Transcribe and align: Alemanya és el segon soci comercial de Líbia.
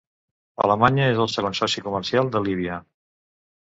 Alemanya 0.67 1.03
és 1.11 1.23
el 1.27 1.31
segon 1.35 1.59
soci 1.61 1.87
comercial 1.87 2.35
de 2.35 2.47
Líbia. 2.51 2.85